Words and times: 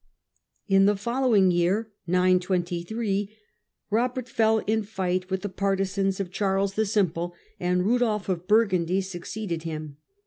In 0.67 0.85
the 0.85 0.95
follow 0.95 1.35
ing 1.35 1.51
year, 1.51 1.91
923, 2.07 3.37
Robert 3.91 4.27
fell 4.27 4.57
in 4.65 4.81
fight 4.81 5.29
with 5.29 5.43
the 5.43 5.47
partisans 5.47 6.19
of 6.19 6.31
Charles 6.31 6.73
the 6.73 6.87
Simple, 6.87 7.35
and 7.59 7.85
Rudolf 7.85 8.27
of 8.27 8.47
Burgundy 8.47 9.01
succeeded 9.01 9.59
RudoK 9.59 9.65
of 9.65 9.71
him. 9.73 9.97